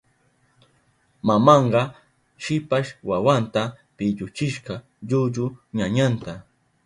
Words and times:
Mamanka 1.27 1.81
shipas 2.43 2.87
wawanta 3.09 3.61
pilluchishka 3.97 4.73
llullu 5.07 5.45
ñañanta. 5.77 6.33